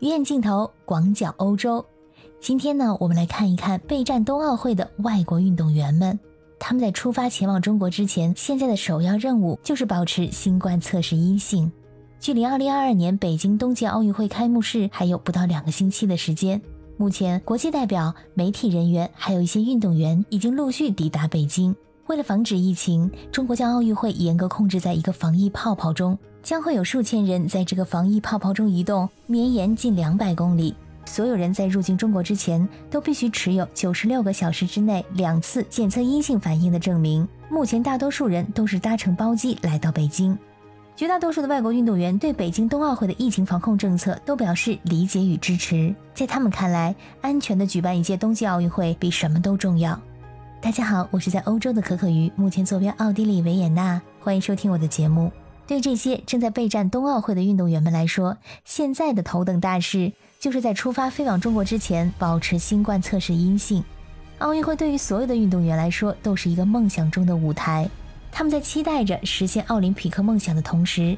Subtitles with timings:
[0.00, 1.84] 鱼眼镜头广角欧洲。
[2.40, 6.16] 今天呢，我们来看一看备战冬奥会的外国运动员们。
[6.56, 11.72] 他们在出发前往中国之前，现在的首要任务就是保持新冠测试阴性。
[12.20, 16.62] 距离2022年北京冬季奥运会开幕式还有不到两个星期的时间。
[16.96, 21.74] 目前，国际代表、媒体人员还有一些运动员已经陆续抵达北京。
[22.08, 26.18] 为了防止疫情，中国将奥运会严格控制在一个防疫泡泡中。
[26.42, 30.74] 将会有数千人在这个防疫泡泡中移动，绵延近两百公里。
[31.04, 37.28] 所有人在入境中国之前都必须持有九十六个小时之内两次检测阴性反应的证明。
[37.50, 40.36] 目前，大多数人都是搭乘包机来到北京。
[40.96, 45.94] 绝大多数的外国运动员对北京冬奥会的疫情防控政策都表示理解与支持。
[46.14, 50.00] 在他们看来，安全的举办一届冬季奥运会比什么都重要。
[50.60, 55.30] 大家好，我是在欧洲的可可鱼，目前坐标奥地利维也纳，欢迎收听我的节目。
[55.68, 63.84] 对这些正在备战冬奥会的运动员们来说，现在的头等大事就是在出发飞往中国之前保持新冠测试阴性。
[64.38, 67.88] 奥运会对于所有的运动员来说都是一个梦想中的舞台，
[68.32, 71.16] 他们在期待着实现奥林匹克梦想的同时，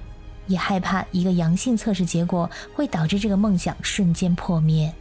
[0.49, 4.93] 也害怕一个阳性测试结果会导致这个梦想瞬间破灭。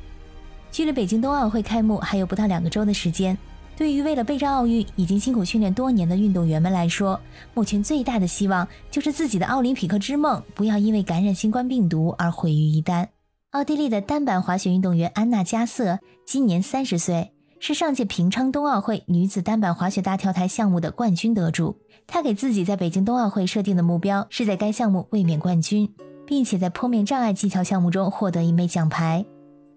[0.71, 3.37] 距离北京冬奥会开幕还有不到两个周的时间。
[3.79, 7.17] 对于为了备战奥运已经辛苦训练多年的运动员们来说，
[7.53, 13.07] 目前最大的希望就是自己的奥林匹克之梦不要因为感染新冠病毒而毁于一旦。
[13.51, 21.77] 奥地利的单板滑雪运动员安娜加瑟今年三十岁，是上届平昌冬奥会女子单板滑雪大跳台项目的冠军得主。
[22.05, 25.89] 她给自己在北京冬奥会设定的目标是在该项目卫冕冠军，
[26.27, 29.25] 并且在坡面障碍技巧项目中获得一枚奖牌。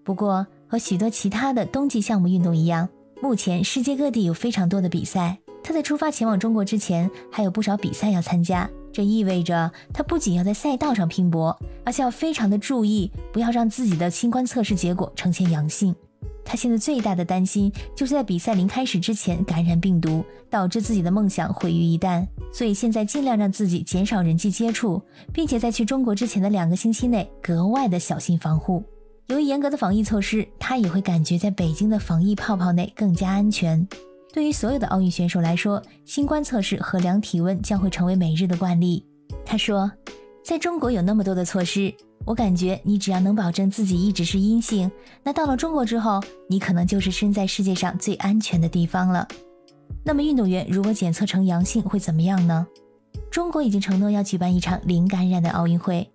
[0.03, 2.89] 不过，和许多其他的冬季项目运动一样。
[3.23, 8.69] 目前世界各地有非常多的比赛，他在出发前往中国之前还有不少比赛要参加。
[8.91, 15.95] 这意味着他不仅要在赛道上拼搏，而且要非常的注意，不要让自己的新冠测试结果呈现阳性。
[16.43, 22.27] 他现在最大的担心就是在比赛临开始之前感染病毒，导致自己的梦想毁于一旦。
[22.51, 28.83] 所以现在尽量让自己减少人际接触，并且在去中国之前的两个星期内格外的小心防护。
[29.27, 33.87] 由于严格的防疫措施，他也会感觉在北京的防疫泡泡内更加安全。
[34.33, 39.05] 对于所有的奥运选手来说，新冠测试和量体温将会成为每日的惯例。
[39.45, 39.89] 他说
[40.43, 41.93] ：“在中国有那么多的措施，
[42.25, 44.91] 我感觉你只要能保证自己一直是阴性，
[45.23, 46.19] 那到了中国之后，
[46.49, 49.27] 你可能就是身在世界上最安全的地方了。”
[50.03, 52.67] 那么，运动员如果检测成阳性会怎么样呢？
[53.31, 56.09] 中国已经承诺要举办一场零感染的奥运会。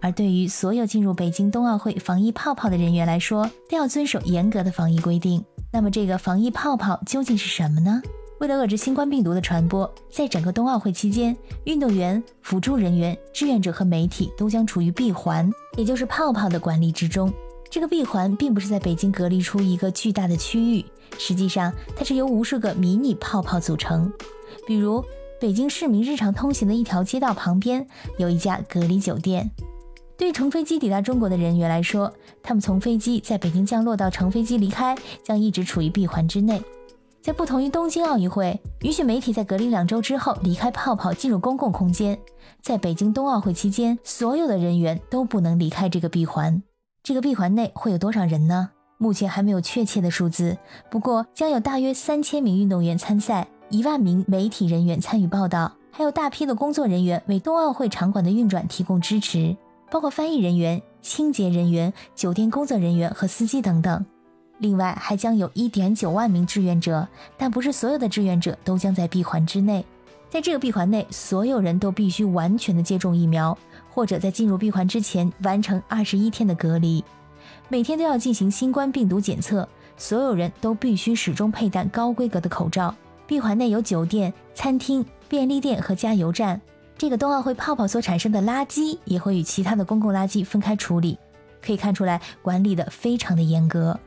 [0.00, 5.44] 而对于所有进入北京冬奥会防疫泡泡的人员来说，都要遵守严格的防疫规定。
[5.72, 8.02] 那么，这个防疫泡泡究竟是什么呢？
[8.40, 17.30] 为了遏制新冠病毒的传播，在整个冬奥会期间，运动员、辅助人员、志愿者和媒体都将处于闭环，也就是泡泡的管理之中。
[17.70, 20.84] 这个闭环并不是在北京隔离出一个巨大的区域，
[21.18, 24.10] 实际上它是由无数个迷你泡泡组成。
[24.66, 25.04] 比如，
[25.38, 27.86] 北京市民日常通行的一条街道旁边
[28.18, 29.50] 有一家隔离酒店。
[30.20, 34.94] 对乘飞机抵达中国的人员来说，他们从飞机在北京降落到乘飞机离开，
[35.24, 36.62] 将一直处于闭环之内。
[37.22, 42.18] 在不同于东京奥运会，允许媒体在隔离两周之后离开泡泡进入公共空间，
[42.60, 46.62] 在北京冬奥会期间，所有的人员都不能离开这个闭环。
[47.02, 48.72] 这个闭环内会有多少人呢？
[48.98, 50.58] 目前还没有确切的数字，
[50.90, 59.56] 不过将有大约三千名运动员参赛，一万名媒体人员参与报道，还有大批的工作人员为冬奥会场馆的运转提供支持。
[59.90, 64.04] 包括翻译人员、清洁人员、酒店工作人员和司机等等。
[64.58, 69.84] 另外，还将有一点九万名志愿者，但不是所有的志愿者都将在闭环之内。
[70.28, 73.56] 在这个闭环内，所有人都必须完全的接种疫苗，
[73.90, 77.02] 或者在进入闭环之前完成二十一天的隔离。
[77.68, 82.94] 每天都要进行新冠病毒检测，所有人都必须始终佩戴高规格的口罩。
[83.26, 86.60] 闭环内有酒店、餐厅、便利店和加油站。
[87.00, 91.18] 这个冬奥会泡泡所产生的垃圾也会与其他的公共垃圾分开处理，
[91.62, 93.98] 可以看出来管理的非常的严格。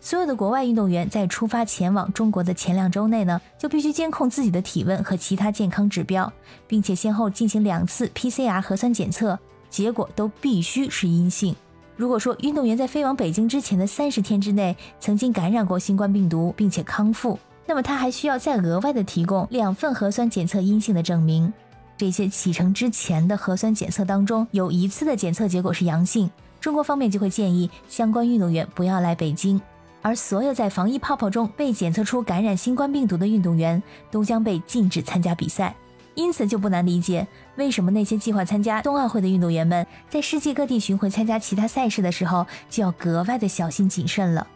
[0.00, 6.32] 所有的国外运动员在出发前往中国的前两周内呢，就必须监控自己的体温和其他健康指标，
[6.66, 9.38] 并且先后进行两次 PCR 核酸检测，
[9.70, 11.54] 结果都必须是阴性。
[11.94, 21.52] 如果说运动员在飞往北京之前的三十天之内曾经感染过新冠病毒并且康复，那么他还需要再额外的提供两份核酸检测阴性的证明。
[21.96, 26.30] 这些启程之前的核酸检测当中，有一次的检测结果是阳性，
[26.60, 29.60] 中国方面就会建议相关运动员不要来北京，
[30.02, 35.74] 而所有在防疫泡泡中被检测出感染新冠病毒的运动员都将被禁止参加比赛。
[36.16, 37.26] 因此就不难理解，
[37.56, 44.46] 为什么那些计划参加冬奥会的运动员们，在世界各地巡回参加其他赛事的时候，就要格外的小心谨慎了。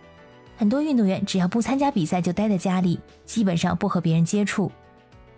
[0.56, 4.70] 很多运动员只要不参加比赛，就待在家里，基本上不和别人接触。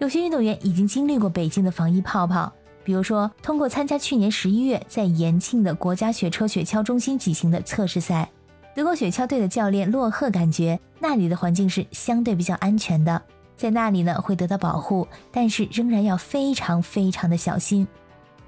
[0.00, 2.50] 有些运动员已经经历过北京的防疫泡泡，
[2.82, 8.30] 比如说通过参加去年十一月在延庆的国家雪车雪橇中心举行的测试赛，
[8.74, 13.20] 德国雪橇队的教练洛赫感觉那里的环境是相对比较安全的。
[13.58, 17.86] 在那里呢会得到保护，但是仍然要非常非常的小心。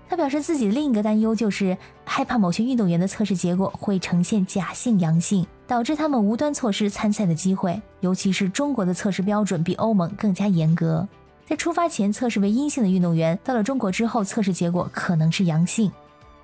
[0.09, 1.77] 他表示自己的另一个担忧就是
[2.07, 7.81] 害怕某些运动员的测试结果会呈现假性阳性，导致他们无端错失参赛的机会。
[8.01, 11.07] 尤其是中国的测试标准比欧盟更加严格，
[11.47, 15.91] 在出发前测试为阴性的运动员，到了中国之后测试结果可能是阳性。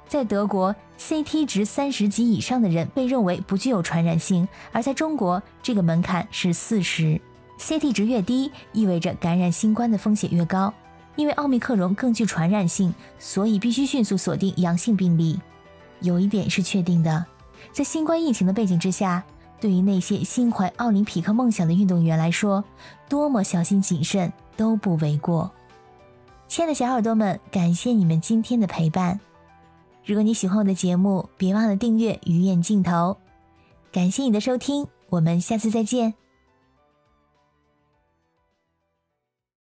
[0.07, 7.21] 在德国，CT 值三十级以上的人被认为不具有传染性，而在中国这个门槛是四十。
[7.59, 10.73] CT 值越低，意味着感染新冠的风险越高。
[11.17, 15.41] 因为奥密克戎更具传染性，所以必须迅速锁定阳性病例。
[16.01, 17.27] 有一点是确定的，
[17.73, 19.25] 在新冠疫情的背景之下，
[19.61, 22.65] 对于那些心怀奥林匹克梦想的运动员来说，
[23.09, 25.51] 多么小心谨慎都不为过。
[26.49, 29.19] 亲爱的小耳朵们，感谢你们今天的陪伴。
[30.05, 33.17] 如果你喜欢我的节目，别忘了订阅鱼眼镜头。
[33.93, 36.15] 感谢你的收听，我们下次再见。